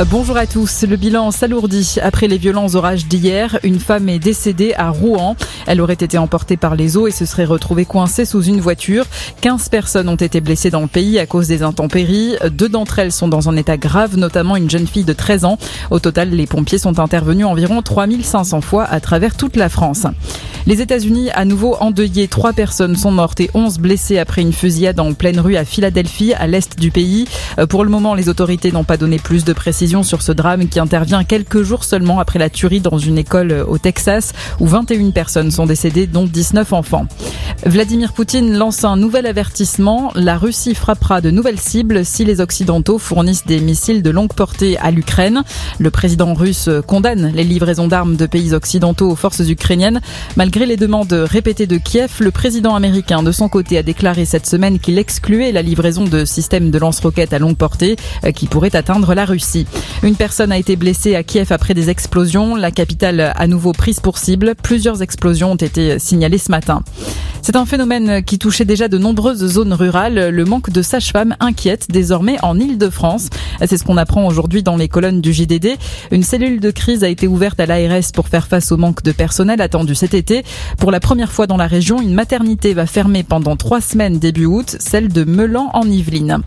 Bonjour 0.00 0.38
à 0.38 0.46
tous. 0.46 0.84
Le 0.88 0.96
bilan 0.96 1.30
s'alourdit. 1.30 1.96
Après 2.02 2.26
les 2.26 2.38
violents 2.38 2.74
orages 2.74 3.06
d'hier, 3.06 3.58
une 3.62 3.78
femme 3.78 4.08
est 4.08 4.18
décédée 4.18 4.72
à 4.74 4.88
Rouen. 4.88 5.36
Elle 5.66 5.82
aurait 5.82 5.92
été 5.92 6.16
emportée 6.16 6.56
par 6.56 6.76
les 6.76 6.96
eaux 6.96 7.06
et 7.06 7.10
se 7.10 7.26
serait 7.26 7.44
retrouvée 7.44 7.84
coincée 7.84 8.24
sous 8.24 8.42
une 8.42 8.60
voiture. 8.60 9.04
15 9.42 9.68
personnes 9.68 10.08
ont 10.08 10.16
été 10.16 10.40
blessées 10.40 10.70
dans 10.70 10.80
le 10.80 10.86
pays 10.86 11.18
à 11.18 11.26
cause 11.26 11.46
des 11.46 11.62
intempéries. 11.62 12.36
Deux 12.50 12.70
d'entre 12.70 13.00
elles 13.00 13.12
sont 13.12 13.28
dans 13.28 13.50
un 13.50 13.56
état 13.56 13.76
grave, 13.76 14.16
notamment 14.16 14.56
une 14.56 14.70
jeune 14.70 14.86
fille 14.86 15.04
de 15.04 15.12
13 15.12 15.44
ans. 15.44 15.58
Au 15.90 15.98
total, 15.98 16.30
les 16.30 16.46
pompiers 16.46 16.78
sont 16.78 16.98
intervenus 16.98 17.44
environ 17.44 17.82
3500 17.82 18.62
fois 18.62 18.84
à 18.84 18.98
travers 18.98 19.36
toute 19.36 19.56
la 19.56 19.68
France. 19.68 20.06
Les 20.64 20.80
États-Unis, 20.80 21.30
à 21.32 21.44
nouveau 21.44 21.74
endeuillés, 21.80 22.28
trois 22.28 22.52
personnes 22.52 22.94
sont 22.94 23.10
mortes 23.10 23.40
et 23.40 23.50
11 23.52 23.78
blessées 23.78 24.18
après 24.18 24.42
une 24.42 24.52
fusillade 24.52 25.00
en 25.00 25.12
pleine 25.12 25.40
rue 25.40 25.56
à 25.56 25.64
Philadelphie, 25.64 26.34
à 26.34 26.46
l'est 26.46 26.78
du 26.78 26.92
pays. 26.92 27.26
Euh, 27.58 27.66
pour 27.66 27.82
le 27.82 27.90
moment, 27.90 28.14
les 28.14 28.28
autorités 28.28 28.70
n'ont 28.70 28.84
pas 28.84 28.96
donné 28.96 29.18
plus 29.18 29.44
de 29.44 29.52
précisions 29.52 30.04
sur 30.04 30.22
ce 30.22 30.30
drame 30.30 30.68
qui 30.68 30.78
intervient 30.78 31.24
quelques 31.24 31.62
jours 31.62 31.82
seulement 31.82 32.20
après 32.20 32.38
la 32.38 32.48
tuerie 32.48 32.80
dans 32.80 32.98
une 32.98 33.18
école 33.18 33.50
euh, 33.50 33.64
au 33.64 33.78
Texas 33.78 34.32
où 34.60 34.66
21 34.66 35.10
personnes 35.10 35.50
sont 35.50 35.66
décédées, 35.66 36.06
dont 36.06 36.26
19 36.26 36.72
enfants. 36.72 37.06
Vladimir 37.64 38.12
Poutine 38.12 38.58
lance 38.58 38.82
un 38.82 38.96
nouvel 38.96 39.24
avertissement. 39.24 40.10
La 40.16 40.36
Russie 40.36 40.74
frappera 40.74 41.20
de 41.20 41.30
nouvelles 41.30 41.60
cibles 41.60 42.04
si 42.04 42.24
les 42.24 42.40
Occidentaux 42.40 42.98
fournissent 42.98 43.46
des 43.46 43.60
missiles 43.60 44.02
de 44.02 44.10
longue 44.10 44.32
portée 44.32 44.76
à 44.78 44.90
l'Ukraine. 44.90 45.44
Le 45.78 45.90
président 45.92 46.34
russe 46.34 46.68
condamne 46.88 47.30
les 47.32 47.44
livraisons 47.44 47.86
d'armes 47.86 48.16
de 48.16 48.26
pays 48.26 48.52
occidentaux 48.52 49.10
aux 49.10 49.14
forces 49.14 49.48
ukrainiennes. 49.48 50.00
Malgré 50.36 50.66
les 50.66 50.76
demandes 50.76 51.12
répétées 51.12 51.68
de 51.68 51.76
Kiev, 51.76 52.16
le 52.18 52.32
président 52.32 52.74
américain 52.74 53.22
de 53.22 53.30
son 53.30 53.48
côté 53.48 53.78
a 53.78 53.84
déclaré 53.84 54.24
cette 54.24 54.46
semaine 54.46 54.80
qu'il 54.80 54.98
excluait 54.98 55.52
la 55.52 55.62
livraison 55.62 56.02
de 56.02 56.24
systèmes 56.24 56.72
de 56.72 56.78
lance-roquettes 56.78 57.32
à 57.32 57.38
longue 57.38 57.56
portée 57.56 57.94
euh, 58.24 58.32
qui 58.32 58.48
pourraient 58.48 58.74
atteindre 58.74 59.14
la 59.14 59.24
Russie. 59.24 59.68
Une 60.02 60.16
personne 60.16 60.50
a 60.50 60.58
été 60.58 60.74
blessée 60.74 61.14
à 61.14 61.22
Kiev 61.22 61.52
après 61.52 61.74
des 61.74 61.90
explosions. 61.90 62.56
La 62.56 62.72
capitale 62.72 63.32
à 63.36 63.46
nouveau 63.46 63.72
prise 63.72 64.00
pour 64.00 64.18
cible. 64.18 64.56
Plusieurs 64.60 65.00
explosions 65.00 65.52
ont 65.52 65.56
été 65.56 66.00
signalées 66.00 66.38
ce 66.38 66.50
matin. 66.50 66.82
C'est 67.44 67.56
un 67.56 67.66
phénomène 67.66 68.22
qui 68.22 68.38
touchait 68.38 68.64
déjà 68.64 68.86
de 68.86 68.98
nombreuses 68.98 69.44
zones 69.44 69.72
rurales. 69.72 70.28
Le 70.28 70.44
manque 70.44 70.70
de 70.70 70.80
sages-femmes 70.80 71.34
inquiète 71.40 71.88
désormais 71.90 72.36
en 72.44 72.56
Ile-de-France. 72.56 73.30
C'est 73.66 73.76
ce 73.76 73.82
qu'on 73.82 73.96
apprend 73.96 74.28
aujourd'hui 74.28 74.62
dans 74.62 74.76
les 74.76 74.86
colonnes 74.86 75.20
du 75.20 75.32
JDD. 75.32 75.76
Une 76.12 76.22
cellule 76.22 76.60
de 76.60 76.70
crise 76.70 77.02
a 77.02 77.08
été 77.08 77.26
ouverte 77.26 77.58
à 77.58 77.66
l'ARS 77.66 78.12
pour 78.14 78.28
faire 78.28 78.46
face 78.46 78.70
au 78.70 78.76
manque 78.76 79.02
de 79.02 79.10
personnel 79.10 79.60
attendu 79.60 79.96
cet 79.96 80.14
été. 80.14 80.44
Pour 80.78 80.92
la 80.92 81.00
première 81.00 81.32
fois 81.32 81.48
dans 81.48 81.56
la 81.56 81.66
région, 81.66 82.00
une 82.00 82.14
maternité 82.14 82.74
va 82.74 82.86
fermer 82.86 83.24
pendant 83.24 83.56
trois 83.56 83.80
semaines 83.80 84.20
début 84.20 84.46
août, 84.46 84.76
celle 84.78 85.08
de 85.08 85.24
Melan 85.24 85.68
en 85.74 85.82
Yvelines. 85.82 86.42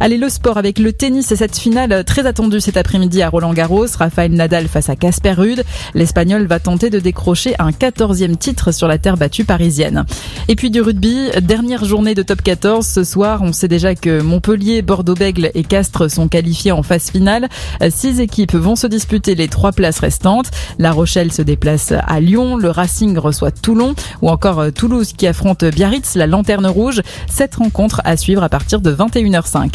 Allez, 0.00 0.18
le 0.18 0.28
sport 0.28 0.58
avec 0.58 0.78
le 0.78 0.92
tennis 0.92 1.30
et 1.32 1.36
cette 1.36 1.56
finale 1.56 2.04
très 2.04 2.26
attendue 2.26 2.60
cet 2.60 2.76
après-midi 2.76 3.22
à 3.22 3.28
Roland 3.28 3.52
Garros. 3.52 3.86
Raphaël 3.98 4.32
Nadal 4.32 4.68
face 4.68 4.88
à 4.88 4.96
Casper 4.96 5.32
Ruud. 5.32 5.62
L'Espagnol 5.94 6.46
va 6.46 6.58
tenter 6.58 6.90
de 6.90 6.98
décrocher 6.98 7.54
un 7.58 7.70
14e 7.70 8.36
titre 8.36 8.72
sur 8.72 8.88
la 8.88 8.98
terre 8.98 9.16
battue 9.16 9.44
parisienne. 9.44 10.04
Et 10.48 10.56
puis 10.56 10.70
du 10.70 10.80
rugby, 10.80 11.30
dernière 11.42 11.84
journée 11.84 12.14
de 12.14 12.22
top 12.22 12.42
14 12.42 12.86
ce 12.86 13.04
soir. 13.04 13.40
On 13.42 13.52
sait 13.52 13.68
déjà 13.68 13.94
que 13.94 14.20
Montpellier, 14.20 14.82
Bordeaux-Bègle 14.82 15.50
et 15.54 15.62
Castres 15.62 16.10
sont 16.10 16.28
qualifiés 16.28 16.72
en 16.72 16.82
phase 16.82 17.10
finale. 17.10 17.48
Six 17.88 18.20
équipes 18.20 18.54
vont 18.54 18.76
se 18.76 18.86
disputer 18.86 19.34
les 19.34 19.48
trois 19.48 19.72
places 19.72 20.00
restantes. 20.00 20.50
La 20.78 20.92
Rochelle 20.92 21.32
se 21.32 21.42
déplace 21.42 21.92
à 21.92 22.20
Lyon, 22.20 22.56
le 22.56 22.70
Racing 22.70 23.16
reçoit 23.18 23.50
Toulon 23.50 23.94
ou 24.22 24.28
encore 24.28 24.72
Toulouse 24.74 25.12
qui 25.12 25.26
affronte 25.26 25.64
Biarritz, 25.64 26.14
la 26.16 26.26
lanterne 26.26 26.66
rouge. 26.66 27.00
Cette 27.28 27.54
rencontre 27.56 28.00
à 28.04 28.16
suivre 28.16 28.42
à 28.42 28.48
partir 28.48 28.80
de 28.80 28.92
21h05. 28.94 29.74